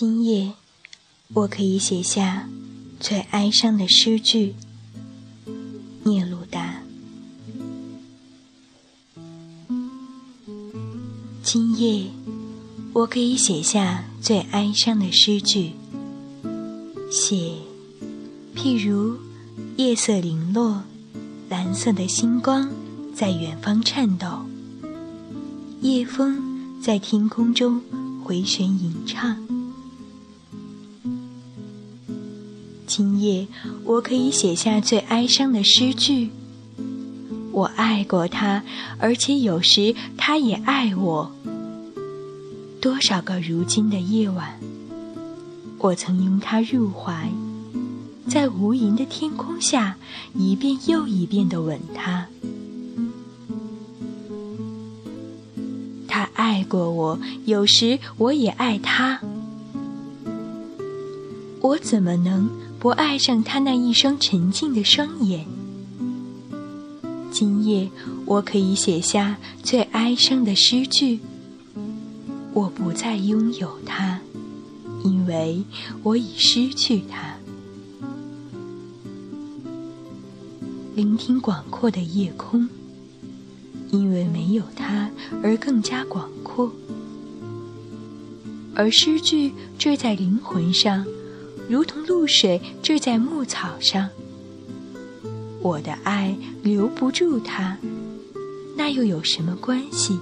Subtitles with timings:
[0.00, 0.52] 今夜，
[1.34, 2.48] 我可以写下
[3.00, 4.54] 最哀伤的诗句。
[6.04, 6.80] 聂鲁达。
[11.42, 12.06] 今夜，
[12.92, 15.72] 我可以写下最哀伤的诗句。
[17.10, 17.54] 写，
[18.54, 19.16] 譬如
[19.78, 20.80] 夜色零落，
[21.48, 22.70] 蓝色的星光
[23.16, 24.46] 在远方颤抖，
[25.80, 27.82] 夜风在天空中
[28.22, 29.36] 回旋吟唱。
[32.98, 33.46] 今夜，
[33.84, 36.30] 我可以写下最哀伤的诗句。
[37.52, 38.64] 我爱过他，
[38.98, 41.30] 而且有时他也爱我。
[42.80, 44.58] 多少个如今的夜晚，
[45.78, 47.30] 我曾拥他入怀，
[48.26, 49.96] 在无垠的天空下，
[50.34, 52.26] 一遍又一遍地吻他。
[56.08, 59.20] 他爱过我，有时我也爱他。
[61.60, 62.50] 我怎么能？
[62.80, 65.44] 不爱上他那一双沉静的双眼。
[67.32, 67.90] 今夜，
[68.24, 71.18] 我可以写下最哀伤的诗句。
[72.52, 74.20] 我不再拥有他，
[75.04, 75.62] 因为
[76.04, 77.34] 我已失去他。
[80.94, 82.68] 聆听广阔的夜空，
[83.90, 85.10] 因为没有他
[85.42, 86.72] 而更加广阔。
[88.74, 91.04] 而诗句坠在灵魂上。
[91.68, 94.08] 如同露水坠在牧草上，
[95.60, 97.76] 我的爱留不住他，
[98.76, 100.18] 那又有什么关系？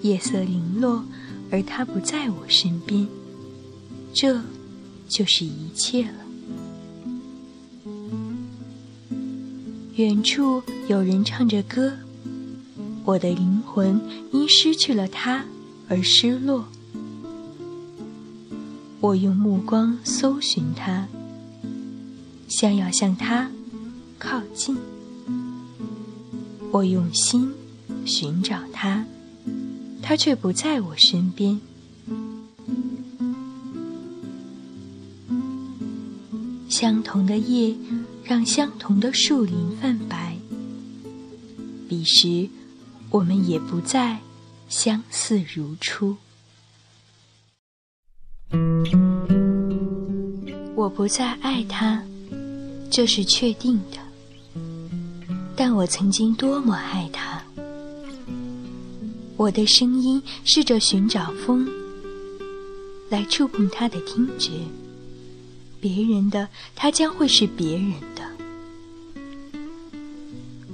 [0.00, 1.04] 夜色零落，
[1.50, 3.06] 而他不在我身边，
[4.14, 4.40] 这
[5.06, 6.12] 就是一切了。
[9.96, 11.92] 远处有人唱着歌，
[13.04, 14.00] 我的灵魂
[14.32, 15.44] 因失去了他
[15.88, 16.64] 而失落。
[19.00, 21.06] 我用目光搜寻他，
[22.48, 23.48] 想要向他
[24.18, 24.76] 靠近。
[26.72, 27.52] 我用心
[28.04, 29.04] 寻找他，
[30.02, 31.60] 他却不在我身边。
[36.68, 37.76] 相同的夜，
[38.24, 40.36] 让相同的树林泛白。
[41.88, 42.48] 彼时，
[43.10, 44.18] 我们也不再
[44.68, 46.16] 相似如初。
[50.74, 52.02] 我不再爱他，
[52.90, 53.98] 这是确定的。
[55.54, 57.42] 但我曾经多么爱他！
[59.36, 61.68] 我的声音试着寻找风，
[63.10, 64.50] 来触碰他的听觉。
[65.80, 68.22] 别人的，他将会是别人的。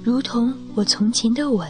[0.03, 1.67] 如同我从前的吻，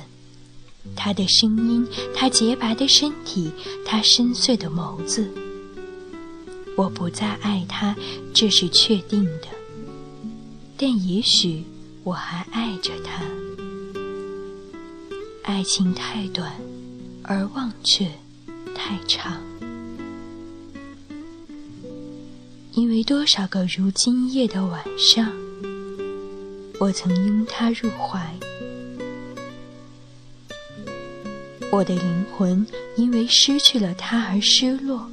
[0.96, 3.52] 他的声音，他洁白的身体，
[3.86, 5.28] 他深邃的眸子。
[6.76, 7.96] 我不再爱他，
[8.34, 9.48] 这是确定的。
[10.78, 11.64] 但也许
[12.04, 13.24] 我还爱着他。
[15.44, 16.52] 爱情太短，
[17.24, 18.12] 而忘却
[18.76, 19.42] 太长。
[22.74, 25.32] 因为多少个如今夜的晚上，
[26.78, 28.36] 我曾拥他入怀。
[31.72, 32.66] 我的灵魂
[32.98, 35.10] 因为失去了他而失落。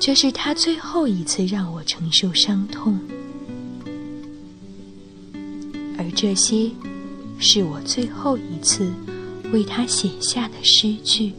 [0.00, 2.98] 这是他最后一次让我承受伤痛，
[5.98, 6.70] 而这些
[7.38, 8.90] 是我最后一次
[9.52, 11.34] 为他写下的诗句。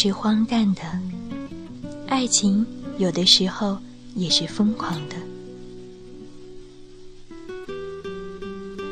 [0.00, 0.82] 是荒诞的，
[2.06, 2.64] 爱情
[2.98, 3.76] 有的时候
[4.14, 5.16] 也是疯狂的，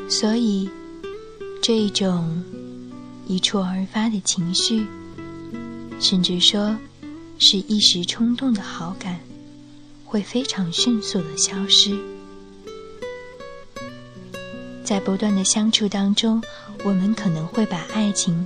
[0.09, 0.69] 所以
[1.63, 2.43] 这一种
[3.25, 4.85] 一触而发的情绪，
[5.97, 6.75] 甚至说
[7.39, 9.17] 是一时冲动的好感，
[10.03, 11.97] 会非常迅速的消失。
[14.83, 16.43] 在不断的相处当中，
[16.83, 18.45] 我们可能会把爱情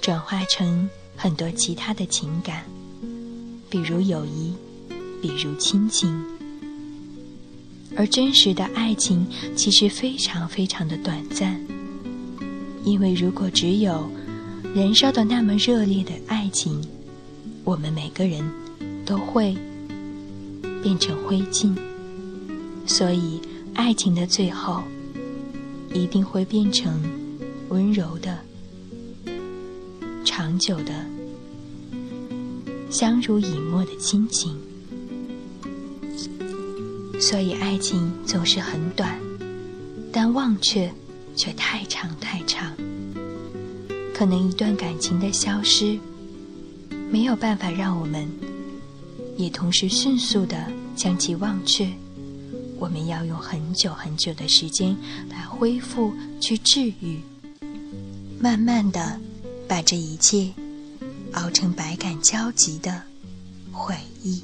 [0.00, 2.64] 转化成很多其他的情感，
[3.70, 4.52] 比如友谊，
[5.20, 6.22] 比如亲情。
[7.96, 9.26] 而真实的爱情
[9.56, 11.58] 其实非常非常的短暂，
[12.84, 14.08] 因为如果只有
[14.74, 16.80] 燃烧的那么热烈的爱情，
[17.64, 18.44] 我们每个人
[19.04, 19.56] 都会
[20.82, 21.74] 变成灰烬。
[22.86, 23.40] 所以，
[23.74, 24.82] 爱情的最后。
[25.94, 27.00] 一定会变成
[27.70, 28.38] 温柔的、
[30.26, 30.92] 长久的、
[32.90, 34.58] 相濡以沫的亲情。
[37.20, 39.18] 所以，爱情总是很短，
[40.12, 40.92] 但忘却
[41.34, 42.74] 却太长太长。
[44.12, 45.98] 可能一段感情的消失，
[47.10, 48.28] 没有办法让我们
[49.36, 51.88] 也同时迅速的将其忘却。
[52.78, 54.94] 我们要用很久很久的时间
[55.30, 57.20] 来恢复、去治愈，
[58.38, 59.18] 慢慢的
[59.68, 60.52] 把这一切
[61.32, 63.02] 熬成百感交集的
[63.72, 64.42] 回忆。